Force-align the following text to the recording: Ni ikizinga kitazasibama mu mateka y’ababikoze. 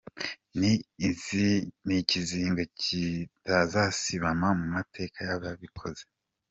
Ni 0.59 0.71
ikizinga 1.99 2.63
kitazasibama 2.79 4.47
mu 4.59 4.65
mateka 4.75 5.17
y’ababikoze. 5.29 6.03